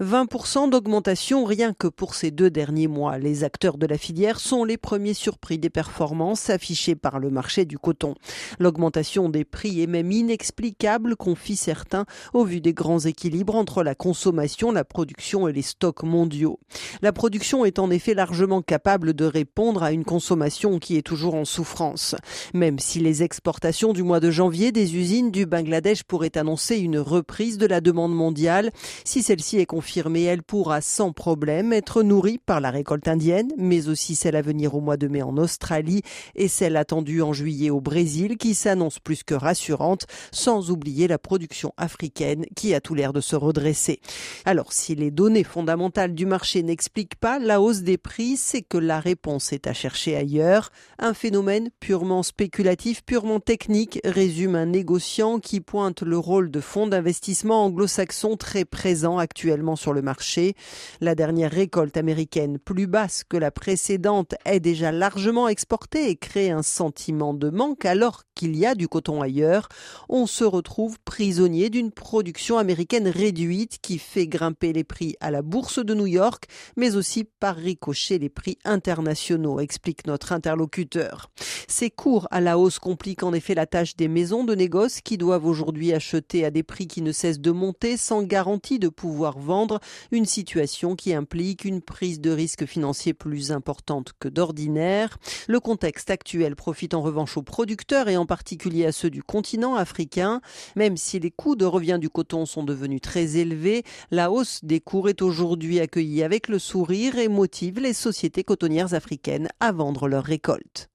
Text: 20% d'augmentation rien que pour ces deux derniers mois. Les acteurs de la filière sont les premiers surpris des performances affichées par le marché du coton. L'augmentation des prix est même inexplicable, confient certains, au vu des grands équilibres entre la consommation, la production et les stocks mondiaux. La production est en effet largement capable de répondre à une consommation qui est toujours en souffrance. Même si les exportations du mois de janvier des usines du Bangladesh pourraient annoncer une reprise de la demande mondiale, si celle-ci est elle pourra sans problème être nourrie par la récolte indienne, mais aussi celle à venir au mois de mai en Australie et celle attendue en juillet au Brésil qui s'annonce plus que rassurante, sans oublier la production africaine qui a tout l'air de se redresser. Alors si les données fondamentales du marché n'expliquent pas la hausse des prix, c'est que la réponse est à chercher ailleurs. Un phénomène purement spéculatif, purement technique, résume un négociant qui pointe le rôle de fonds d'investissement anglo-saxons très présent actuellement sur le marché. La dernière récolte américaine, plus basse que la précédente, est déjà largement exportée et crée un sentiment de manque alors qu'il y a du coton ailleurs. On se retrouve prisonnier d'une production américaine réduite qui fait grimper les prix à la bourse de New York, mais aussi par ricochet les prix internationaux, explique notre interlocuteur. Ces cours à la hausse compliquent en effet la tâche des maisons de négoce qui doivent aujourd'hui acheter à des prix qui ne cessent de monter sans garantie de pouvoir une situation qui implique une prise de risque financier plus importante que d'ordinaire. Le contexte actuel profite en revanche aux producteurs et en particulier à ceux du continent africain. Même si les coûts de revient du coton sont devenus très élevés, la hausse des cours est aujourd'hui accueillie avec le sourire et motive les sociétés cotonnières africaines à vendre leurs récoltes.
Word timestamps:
20% 0.00 0.68
d'augmentation 0.68 1.46
rien 1.46 1.72
que 1.72 1.86
pour 1.86 2.14
ces 2.14 2.30
deux 2.30 2.50
derniers 2.50 2.86
mois. 2.86 3.16
Les 3.16 3.44
acteurs 3.44 3.78
de 3.78 3.86
la 3.86 3.96
filière 3.96 4.40
sont 4.40 4.62
les 4.62 4.76
premiers 4.76 5.14
surpris 5.14 5.58
des 5.58 5.70
performances 5.70 6.50
affichées 6.50 6.94
par 6.94 7.18
le 7.18 7.30
marché 7.30 7.64
du 7.64 7.78
coton. 7.78 8.14
L'augmentation 8.58 9.30
des 9.30 9.46
prix 9.46 9.80
est 9.80 9.86
même 9.86 10.12
inexplicable, 10.12 11.16
confient 11.16 11.56
certains, 11.56 12.04
au 12.34 12.44
vu 12.44 12.60
des 12.60 12.74
grands 12.74 12.98
équilibres 12.98 13.54
entre 13.54 13.82
la 13.82 13.94
consommation, 13.94 14.70
la 14.70 14.84
production 14.84 15.48
et 15.48 15.54
les 15.54 15.62
stocks 15.62 16.02
mondiaux. 16.02 16.60
La 17.00 17.14
production 17.14 17.64
est 17.64 17.78
en 17.78 17.90
effet 17.90 18.12
largement 18.12 18.60
capable 18.60 19.14
de 19.14 19.24
répondre 19.24 19.82
à 19.82 19.92
une 19.92 20.04
consommation 20.04 20.78
qui 20.78 20.98
est 20.98 21.06
toujours 21.06 21.36
en 21.36 21.46
souffrance. 21.46 22.14
Même 22.52 22.78
si 22.78 23.00
les 23.00 23.22
exportations 23.22 23.94
du 23.94 24.02
mois 24.02 24.20
de 24.20 24.30
janvier 24.30 24.72
des 24.72 24.94
usines 24.94 25.30
du 25.30 25.46
Bangladesh 25.46 26.02
pourraient 26.02 26.36
annoncer 26.36 26.76
une 26.76 26.98
reprise 26.98 27.56
de 27.56 27.66
la 27.66 27.80
demande 27.80 28.14
mondiale, 28.14 28.72
si 29.04 29.22
celle-ci 29.22 29.56
est 29.56 29.64
elle 29.94 30.42
pourra 30.42 30.80
sans 30.80 31.12
problème 31.12 31.72
être 31.72 32.02
nourrie 32.02 32.38
par 32.38 32.60
la 32.60 32.70
récolte 32.70 33.08
indienne, 33.08 33.52
mais 33.56 33.88
aussi 33.88 34.14
celle 34.14 34.36
à 34.36 34.42
venir 34.42 34.74
au 34.74 34.80
mois 34.80 34.96
de 34.96 35.08
mai 35.08 35.22
en 35.22 35.36
Australie 35.36 36.02
et 36.34 36.48
celle 36.48 36.76
attendue 36.76 37.22
en 37.22 37.32
juillet 37.32 37.70
au 37.70 37.80
Brésil 37.80 38.36
qui 38.36 38.54
s'annonce 38.54 38.98
plus 38.98 39.22
que 39.22 39.34
rassurante, 39.34 40.06
sans 40.32 40.70
oublier 40.70 41.08
la 41.08 41.18
production 41.18 41.72
africaine 41.76 42.44
qui 42.56 42.74
a 42.74 42.80
tout 42.80 42.94
l'air 42.94 43.12
de 43.12 43.20
se 43.20 43.36
redresser. 43.36 44.00
Alors 44.44 44.72
si 44.72 44.94
les 44.94 45.10
données 45.10 45.44
fondamentales 45.44 46.14
du 46.14 46.26
marché 46.26 46.62
n'expliquent 46.62 47.16
pas 47.16 47.38
la 47.38 47.60
hausse 47.60 47.82
des 47.82 47.98
prix, 47.98 48.36
c'est 48.36 48.62
que 48.62 48.78
la 48.78 49.00
réponse 49.00 49.52
est 49.52 49.66
à 49.66 49.72
chercher 49.72 50.16
ailleurs. 50.16 50.70
Un 50.98 51.14
phénomène 51.14 51.70
purement 51.80 52.22
spéculatif, 52.22 53.04
purement 53.04 53.40
technique, 53.40 54.00
résume 54.04 54.56
un 54.56 54.66
négociant 54.66 55.38
qui 55.38 55.60
pointe 55.60 56.02
le 56.02 56.18
rôle 56.18 56.50
de 56.50 56.60
fonds 56.60 56.86
d'investissement 56.86 57.64
anglo-saxons 57.66 58.36
très 58.36 58.64
présent 58.64 59.18
actuellement 59.18 59.75
sur 59.76 59.92
le 59.92 60.02
marché. 60.02 60.54
La 61.00 61.14
dernière 61.14 61.50
récolte 61.50 61.96
américaine, 61.96 62.58
plus 62.58 62.86
basse 62.86 63.22
que 63.24 63.36
la 63.36 63.50
précédente, 63.50 64.34
est 64.44 64.60
déjà 64.60 64.92
largement 64.92 65.48
exportée 65.48 66.10
et 66.10 66.16
crée 66.16 66.50
un 66.50 66.62
sentiment 66.62 67.34
de 67.34 67.50
manque 67.50 67.84
alors 67.84 68.22
qu'il 68.34 68.56
y 68.56 68.66
a 68.66 68.74
du 68.74 68.88
coton 68.88 69.22
ailleurs. 69.22 69.68
On 70.08 70.26
se 70.26 70.44
retrouve 70.44 70.98
prisonnier 71.04 71.70
d'une 71.70 71.90
production 71.90 72.58
américaine 72.58 73.08
réduite 73.08 73.78
qui 73.80 73.98
fait 73.98 74.26
grimper 74.26 74.72
les 74.72 74.84
prix 74.84 75.16
à 75.20 75.30
la 75.30 75.42
bourse 75.42 75.84
de 75.84 75.94
New 75.94 76.06
York, 76.06 76.44
mais 76.76 76.96
aussi 76.96 77.24
par 77.24 77.56
ricochet 77.56 78.18
les 78.18 78.28
prix 78.28 78.58
internationaux, 78.64 79.60
explique 79.60 80.06
notre 80.06 80.32
interlocuteur. 80.32 81.30
Ces 81.68 81.90
cours 81.90 82.28
à 82.30 82.40
la 82.40 82.58
hausse 82.58 82.78
compliquent 82.78 83.22
en 83.22 83.32
effet 83.32 83.54
la 83.54 83.66
tâche 83.66 83.96
des 83.96 84.08
maisons 84.08 84.44
de 84.44 84.54
négoce 84.54 85.00
qui 85.00 85.18
doivent 85.18 85.46
aujourd'hui 85.46 85.92
acheter 85.92 86.44
à 86.44 86.50
des 86.50 86.62
prix 86.62 86.86
qui 86.86 87.02
ne 87.02 87.12
cessent 87.12 87.40
de 87.40 87.50
monter 87.50 87.96
sans 87.96 88.22
garantie 88.22 88.78
de 88.78 88.88
pouvoir 88.88 89.38
une 90.10 90.26
situation 90.26 90.96
qui 90.96 91.14
implique 91.14 91.64
une 91.64 91.80
prise 91.80 92.20
de 92.20 92.30
risque 92.30 92.66
financier 92.66 93.14
plus 93.14 93.52
importante 93.52 94.12
que 94.18 94.28
d'ordinaire. 94.28 95.18
Le 95.48 95.60
contexte 95.60 96.10
actuel 96.10 96.56
profite 96.56 96.94
en 96.94 97.02
revanche 97.02 97.36
aux 97.36 97.42
producteurs 97.42 98.08
et 98.08 98.16
en 98.16 98.26
particulier 98.26 98.86
à 98.86 98.92
ceux 98.92 99.10
du 99.10 99.22
continent 99.22 99.74
africain. 99.74 100.40
Même 100.74 100.96
si 100.96 101.18
les 101.18 101.30
coûts 101.30 101.56
de 101.56 101.64
revient 101.64 101.98
du 102.00 102.10
coton 102.10 102.46
sont 102.46 102.64
devenus 102.64 103.00
très 103.00 103.36
élevés, 103.36 103.84
la 104.10 104.30
hausse 104.30 104.60
des 104.62 104.80
cours 104.80 105.08
est 105.08 105.22
aujourd'hui 105.22 105.80
accueillie 105.80 106.22
avec 106.22 106.48
le 106.48 106.58
sourire 106.58 107.18
et 107.18 107.28
motive 107.28 107.80
les 107.80 107.92
sociétés 107.92 108.44
cotonnières 108.44 108.94
africaines 108.94 109.48
à 109.60 109.72
vendre 109.72 110.08
leurs 110.08 110.24
récoltes. 110.24 110.90